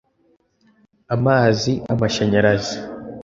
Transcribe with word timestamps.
amazi 1.15 1.71
amashanyarazi 1.93 2.75